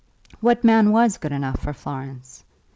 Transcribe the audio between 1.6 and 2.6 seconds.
Florence?